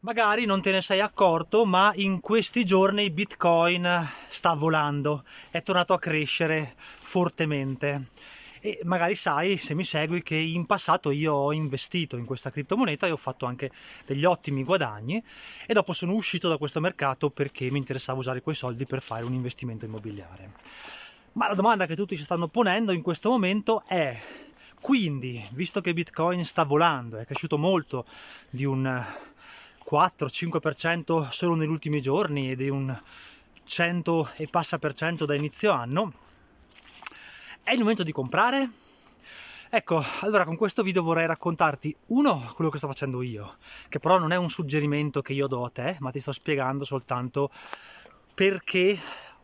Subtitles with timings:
[0.00, 5.92] Magari non te ne sei accorto, ma in questi giorni Bitcoin sta volando, è tornato
[5.92, 8.10] a crescere fortemente.
[8.60, 13.08] E magari sai, se mi segui, che in passato io ho investito in questa criptomoneta
[13.08, 13.72] e ho fatto anche
[14.06, 15.20] degli ottimi guadagni
[15.66, 19.24] e dopo sono uscito da questo mercato perché mi interessava usare quei soldi per fare
[19.24, 20.52] un investimento immobiliare.
[21.32, 24.16] Ma la domanda che tutti si stanno ponendo in questo momento è
[24.80, 28.06] quindi, visto che Bitcoin sta volando, è cresciuto molto
[28.48, 29.04] di un
[29.90, 32.94] 4-5% solo negli ultimi giorni e di un
[33.64, 36.12] 100 e passa per cento da inizio anno,
[37.62, 38.70] è il momento di comprare?
[39.70, 43.56] Ecco, allora con questo video vorrei raccontarti uno quello che sto facendo io,
[43.88, 46.84] che però non è un suggerimento che io do a te, ma ti sto spiegando
[46.84, 47.50] soltanto
[48.34, 48.98] perché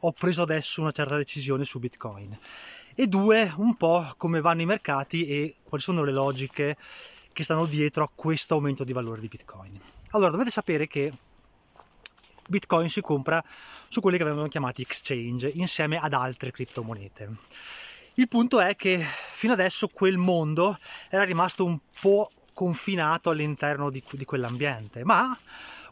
[0.00, 2.36] ho preso adesso una certa decisione su Bitcoin.
[2.94, 6.76] E due, un po' come vanno i mercati e quali sono le logiche
[7.38, 9.80] che stanno dietro a questo aumento di valore di Bitcoin.
[10.10, 11.12] Allora, dovete sapere che
[12.48, 13.40] Bitcoin si compra
[13.86, 17.36] su quelli che vengono chiamati exchange insieme ad altre criptomonete.
[18.14, 24.02] Il punto è che fino adesso quel mondo era rimasto un po' confinato all'interno di,
[24.10, 25.38] di quell'ambiente, ma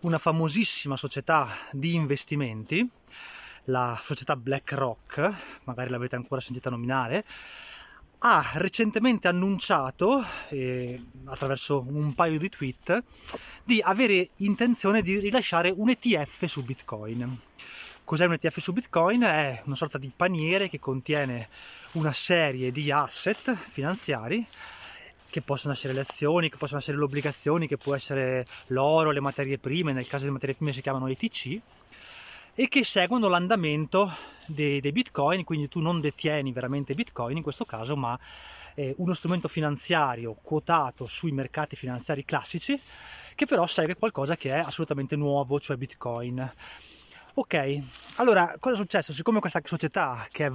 [0.00, 2.84] una famosissima società di investimenti,
[3.66, 7.24] la società BlackRock, magari l'avete ancora sentita nominare,
[8.18, 13.02] ha recentemente annunciato, eh, attraverso un paio di tweet,
[13.62, 17.40] di avere intenzione di rilasciare un ETF su Bitcoin.
[18.04, 19.22] Cos'è un ETF su Bitcoin?
[19.22, 21.48] È una sorta di paniere che contiene
[21.92, 24.46] una serie di asset finanziari
[25.28, 29.20] che possono essere le azioni, che possono essere le obbligazioni, che può essere l'oro, le
[29.20, 31.60] materie prime, nel caso delle materie prime si chiamano ETC,
[32.58, 34.10] e che seguono l'andamento
[34.46, 38.18] dei, dei bitcoin, quindi tu non detieni veramente bitcoin in questo caso, ma
[38.74, 42.80] eh, uno strumento finanziario quotato sui mercati finanziari classici,
[43.34, 46.50] che però segue qualcosa che è assolutamente nuovo, cioè bitcoin.
[47.34, 47.78] Ok,
[48.14, 49.12] allora cosa è successo?
[49.12, 50.52] Siccome questa società, che, è,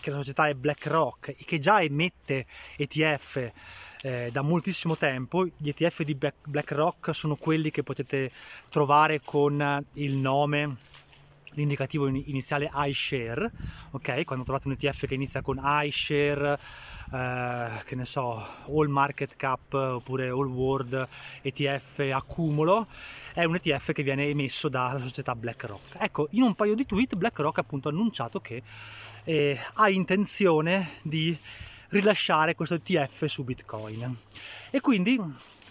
[0.00, 2.46] che la società è BlackRock che già emette
[2.78, 3.52] ETF
[4.00, 8.30] eh, da moltissimo tempo, gli ETF di BlackRock sono quelli che potete
[8.70, 10.88] trovare con il nome
[11.52, 13.50] l'indicativo iniziale iShare,
[13.90, 14.24] ok?
[14.24, 16.58] Quando trovate un ETF che inizia con iShare,
[17.12, 21.08] eh, che ne so, All Market Cap oppure All World
[21.42, 22.86] ETF accumulo,
[23.32, 25.96] è un ETF che viene emesso dalla società BlackRock.
[25.98, 28.62] Ecco, in un paio di tweet BlackRock ha appunto annunciato che
[29.24, 31.36] eh, ha intenzione di
[31.88, 34.16] rilasciare questo ETF su Bitcoin.
[34.70, 35.20] E quindi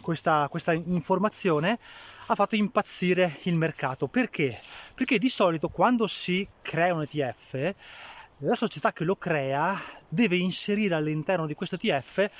[0.09, 1.77] questa, questa informazione
[2.25, 4.07] ha fatto impazzire il mercato.
[4.07, 4.59] Perché?
[4.95, 7.75] Perché di solito quando si crea un ETF,
[8.39, 12.31] la società che lo crea deve inserire all'interno di questo ETF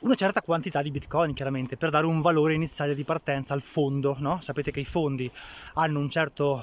[0.00, 4.16] una certa quantità di bitcoin chiaramente per dare un valore iniziale di partenza al fondo
[4.18, 4.40] no?
[4.40, 5.30] sapete che i fondi
[5.74, 6.62] hanno un certo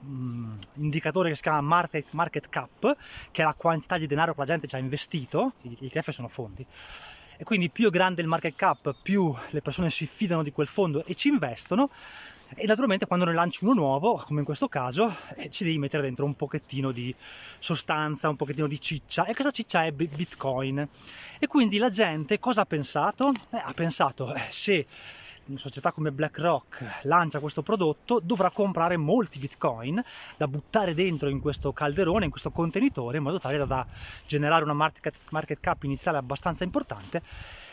[0.00, 2.96] um, indicatore che si chiama market, market, cap
[3.30, 6.28] che è la quantità di denaro che la gente ci ha investito gli ETF sono
[6.28, 6.66] fondi
[7.42, 10.68] e quindi più è grande il market cap, più le persone si fidano di quel
[10.68, 11.90] fondo e ci investono.
[12.54, 16.04] E naturalmente quando ne lanci uno nuovo, come in questo caso, eh, ci devi mettere
[16.04, 17.12] dentro un pochettino di
[17.58, 19.24] sostanza, un pochettino di ciccia.
[19.24, 20.86] E questa ciccia è Bitcoin.
[21.40, 23.32] E quindi la gente cosa ha pensato?
[23.50, 24.86] Eh, ha pensato, eh, se
[25.46, 30.02] una società come BlackRock lancia questo prodotto, dovrà comprare molti bitcoin
[30.36, 33.86] da buttare dentro in questo calderone, in questo contenitore, in modo tale da
[34.26, 37.22] generare una market, cap iniziale abbastanza importante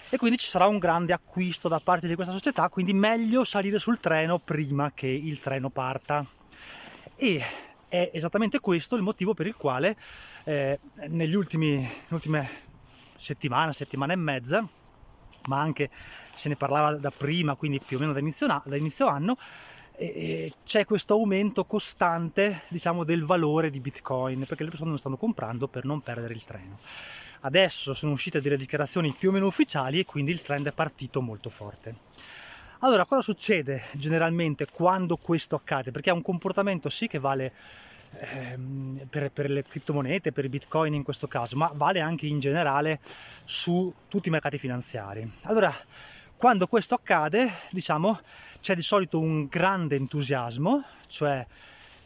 [0.10, 3.78] e quindi ci sarà un grande acquisto da parte di questa società, quindi meglio salire
[3.78, 6.26] sul treno prima che il treno parta.
[7.16, 7.44] E
[7.88, 9.96] è esattamente questo il motivo per il quale
[10.46, 11.88] eh, negli ultimi,
[13.16, 14.68] settimane, settimana e mezza,
[15.50, 15.90] ma anche
[16.34, 19.38] se ne parlava da prima, quindi più o meno da inizio, da inizio anno,
[20.64, 25.68] c'è questo aumento costante diciamo, del valore di Bitcoin perché le persone lo stanno comprando
[25.68, 26.80] per non perdere il treno.
[27.42, 31.20] Adesso sono uscite delle dichiarazioni più o meno ufficiali e quindi il trend è partito
[31.20, 31.96] molto forte.
[32.80, 35.92] Allora, cosa succede generalmente quando questo accade?
[35.92, 37.54] Perché è un comportamento sì che vale
[38.12, 42.40] ehm, per, per, le criptomonete, per i bitcoin in questo caso, ma vale anche in
[42.40, 43.00] generale
[43.46, 45.30] su tutti i mercati finanziari.
[45.44, 45.74] Allora,
[46.36, 48.20] quando questo accade, diciamo,
[48.62, 51.46] c'è di solito un grande entusiasmo, cioè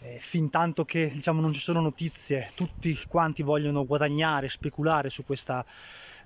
[0.02, 5.24] eh, fin tanto che diciamo, non ci sono notizie, tutti quanti vogliono guadagnare, speculare su
[5.24, 5.66] questa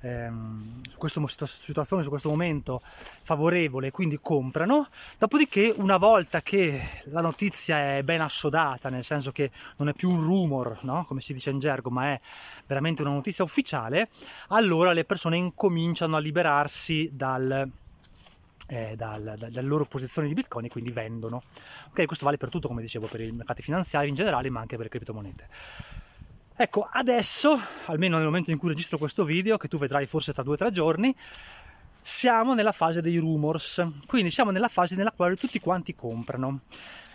[0.02, 2.82] ehm, questa situazione, su questo momento
[3.22, 4.88] favorevole, quindi comprano.
[5.18, 10.10] Dopodiché, una volta che la notizia è ben assodata, nel senso che non è più
[10.10, 11.06] un rumor, no?
[11.06, 12.22] come si dice in gergo, ma è
[12.66, 14.10] veramente una notizia ufficiale,
[14.50, 17.70] allora le persone incominciano a liberarsi dal
[18.68, 21.44] eh, dal, da, dalle loro posizioni di bitcoin e quindi vendono.
[21.90, 24.76] Ok, questo vale per tutto, come dicevo, per i mercati finanziari in generale, ma anche
[24.76, 25.48] per le criptomonete.
[26.59, 27.56] Ecco, adesso,
[27.86, 30.57] almeno nel momento in cui registro questo video, che tu vedrai forse tra due o
[30.57, 31.15] tre giorni,
[32.01, 36.62] siamo nella fase dei rumors, quindi siamo nella fase nella quale tutti quanti comprano.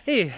[0.04, 0.32] E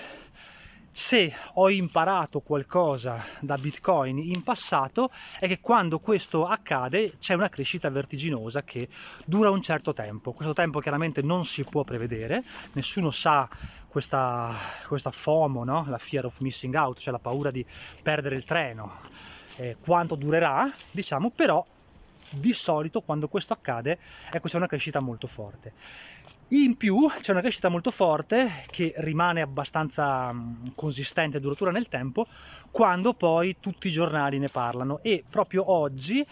[0.96, 5.10] se ho imparato qualcosa da Bitcoin in passato
[5.40, 8.88] è che quando questo accade c'è una crescita vertiginosa che
[9.24, 10.30] dura un certo tempo.
[10.30, 12.44] Questo tempo chiaramente non si può prevedere,
[12.74, 13.48] nessuno sa
[13.88, 14.54] questa,
[14.86, 15.84] questa FOMO, no?
[15.88, 17.66] la fear of missing out, cioè la paura di
[18.00, 18.92] perdere il treno,
[19.56, 21.66] eh, quanto durerà, diciamo, però
[22.30, 23.98] di solito quando questo accade
[24.30, 25.72] ecco c'è una crescita molto forte.
[26.48, 31.88] In più c'è una crescita molto forte che rimane abbastanza mm, consistente e duratura nel
[31.88, 32.26] tempo
[32.70, 36.24] quando poi tutti i giornali ne parlano e proprio oggi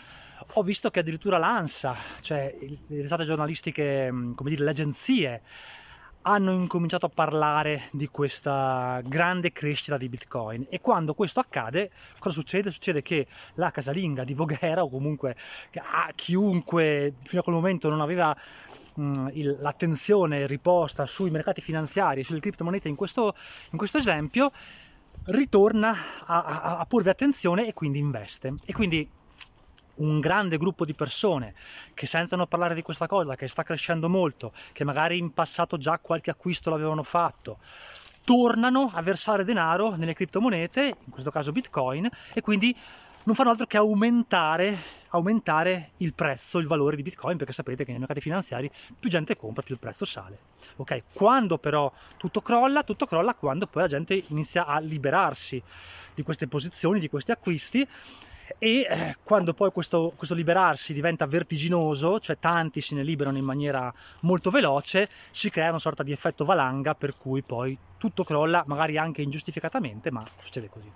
[0.54, 5.42] ho visto che addirittura l'ANSA, cioè le testate giornalistiche, mm, come dire, le agenzie
[6.22, 12.34] hanno incominciato a parlare di questa grande crescita di Bitcoin e quando questo accade cosa
[12.34, 12.70] succede?
[12.70, 15.36] Succede che la casalinga di Voghera o comunque
[16.14, 18.36] chiunque fino a quel momento non aveva
[18.94, 23.34] mh, il, l'attenzione riposta sui mercati finanziari, sulle criptomonete in questo,
[23.70, 24.52] in questo esempio
[25.24, 29.08] ritorna a, a, a porvi attenzione e quindi investe e quindi
[29.96, 31.54] un grande gruppo di persone
[31.94, 35.98] che sentono parlare di questa cosa, che sta crescendo molto, che magari in passato già
[35.98, 37.58] qualche acquisto l'avevano fatto,
[38.24, 42.74] tornano a versare denaro nelle criptomonete, in questo caso Bitcoin, e quindi
[43.24, 44.76] non fanno altro che aumentare,
[45.10, 49.36] aumentare il prezzo, il valore di Bitcoin, perché sapete che nei mercati finanziari più gente
[49.36, 50.38] compra, più il prezzo sale.
[50.76, 51.02] Ok?
[51.12, 55.62] Quando però tutto crolla, tutto crolla quando poi la gente inizia a liberarsi
[56.14, 57.86] di queste posizioni, di questi acquisti
[58.58, 63.44] e eh, quando poi questo, questo, liberarsi diventa vertiginoso, cioè tanti se ne liberano in
[63.44, 68.64] maniera molto veloce, si crea una sorta di effetto valanga per cui poi tutto crolla,
[68.66, 70.90] magari anche ingiustificatamente, ma succede così.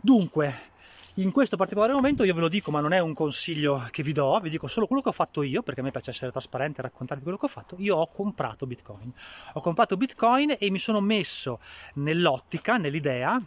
[0.00, 0.72] Dunque,
[1.18, 4.12] in questo particolare momento io ve lo dico, ma non è un consiglio che vi
[4.12, 6.80] do, vi dico solo quello che ho fatto io, perché a me piace essere trasparente
[6.80, 7.76] e raccontarvi quello che ho fatto.
[7.78, 9.12] Io ho comprato Bitcoin.
[9.52, 11.60] Ho comprato Bitcoin e mi sono messo
[11.94, 13.40] nell'ottica, nell'idea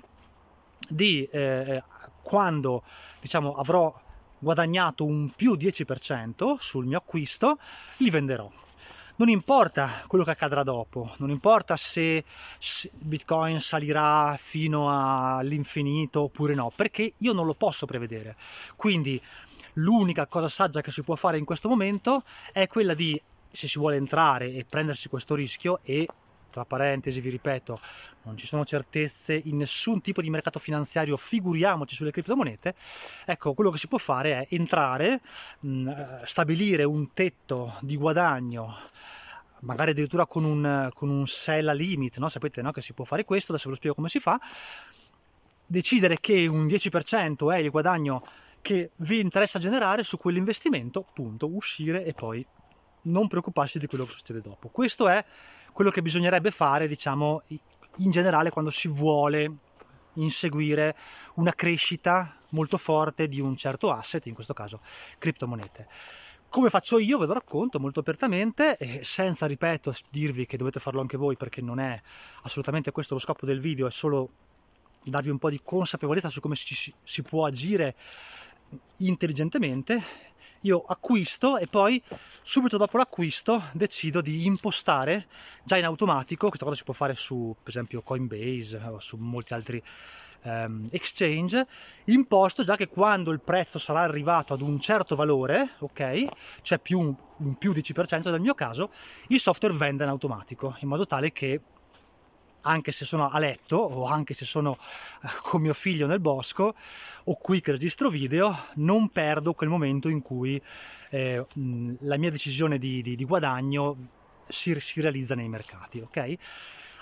[0.88, 1.84] di eh,
[2.22, 2.84] quando
[3.20, 3.94] diciamo, avrò
[4.40, 7.58] guadagnato un più 10% sul mio acquisto,
[7.98, 8.50] li venderò.
[9.20, 12.24] Non importa quello che accadrà dopo, non importa se
[12.94, 18.36] Bitcoin salirà fino all'infinito oppure no, perché io non lo posso prevedere.
[18.76, 19.20] Quindi
[19.74, 23.20] l'unica cosa saggia che si può fare in questo momento è quella di,
[23.50, 26.08] se si vuole entrare e prendersi questo rischio e
[26.50, 27.80] tra parentesi vi ripeto,
[28.24, 32.76] non ci sono certezze in nessun tipo di mercato finanziario, figuriamoci sulle criptomonete,
[33.26, 35.22] ecco, quello che si può fare è entrare,
[35.60, 38.76] mh, eh, stabilire un tetto di guadagno
[39.62, 42.30] magari addirittura con un, con un sell limit, no?
[42.30, 42.72] sapete no?
[42.72, 44.40] che si può fare questo, adesso ve lo spiego come si fa,
[45.66, 48.24] decidere che un 10% è il guadagno
[48.62, 52.46] che vi interessa generare su quell'investimento, punto, uscire e poi
[53.04, 54.70] non preoccuparsi di quello che succede dopo.
[54.70, 55.24] Questo è
[55.78, 57.44] quello che bisognerebbe fare, diciamo,
[57.98, 59.58] in generale quando si vuole
[60.14, 60.96] inseguire
[61.36, 64.82] una crescita molto forte di un certo asset, in questo caso
[65.20, 65.88] criptomonete.
[66.50, 71.16] Come faccio io, ve lo racconto molto apertamente, senza, ripeto, dirvi che dovete farlo anche
[71.16, 72.02] voi perché non è
[72.42, 74.30] assolutamente questo lo scopo del video, è solo
[75.04, 77.94] darvi un po' di consapevolezza su come si, si può agire
[78.98, 80.02] intelligentemente
[80.62, 82.02] io acquisto e poi
[82.42, 85.28] subito dopo l'acquisto decido di impostare
[85.64, 89.54] già in automatico, questa cosa si può fare su per esempio Coinbase o su molti
[89.54, 89.84] altri
[90.44, 91.66] um, exchange,
[92.06, 96.26] imposto già che quando il prezzo sarà arrivato ad un certo valore, ok,
[96.62, 98.92] cioè più un più 10% nel mio caso,
[99.28, 101.62] il software vende in automatico, in modo tale che
[102.62, 104.78] anche se sono a letto o anche se sono
[105.24, 106.76] eh, con mio figlio nel bosco
[107.24, 110.62] o qui che registro video, non perdo quel momento in cui
[111.10, 111.46] eh,
[112.00, 113.96] la mia decisione di, di, di guadagno
[114.48, 116.00] si, si, realizza nei mercati.
[116.00, 116.36] ok?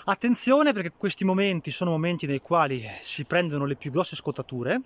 [0.08, 4.82] Attenzione perché questi momenti sono momenti nei quali si prendono le più grosse scottature,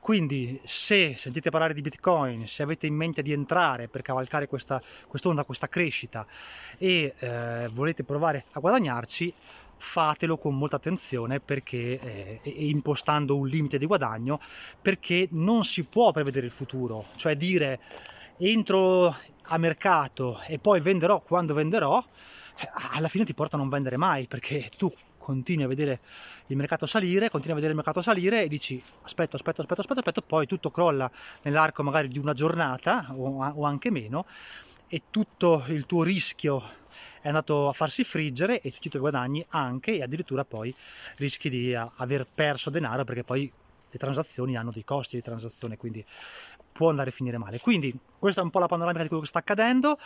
[0.00, 4.80] quindi se sentite parlare di Bitcoin, se avete in mente di entrare per cavalcare questa
[5.06, 6.26] quest'onda, questa crescita
[6.78, 9.32] e eh, volete provare a guadagnarci,
[9.76, 14.40] fatelo con molta attenzione perché eh, impostando un limite di guadagno
[14.80, 17.06] perché non si può prevedere il futuro.
[17.16, 17.80] Cioè dire
[18.38, 19.14] entro
[19.48, 22.04] a mercato e poi venderò quando venderò
[22.58, 26.00] eh, alla fine ti porta a non vendere mai perché tu continui a vedere
[26.46, 30.00] il mercato salire, continui a vedere il mercato salire e dici aspetta, aspetta, aspetta, aspetta,
[30.00, 31.10] aspetta, poi tutto crolla
[31.42, 34.26] nell'arco magari di una giornata o, o anche meno
[34.88, 36.62] e tutto il tuo rischio
[37.26, 40.72] è andato a farsi friggere e tu ti guadagni anche e addirittura poi
[41.16, 43.50] rischi di aver perso denaro perché poi
[43.90, 46.04] le transazioni hanno dei costi di transazione, quindi
[46.72, 47.58] può andare a finire male.
[47.58, 49.98] Quindi questa è un po' la panoramica di quello che sta accadendo.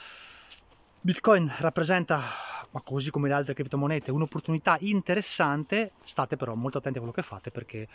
[1.02, 2.22] Bitcoin rappresenta,
[2.70, 7.22] ma così come le altre criptomonete, un'opportunità interessante, state però molto attenti a quello che
[7.22, 7.86] fate perché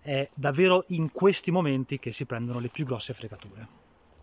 [0.00, 3.79] è davvero in questi momenti che si prendono le più grosse fregature.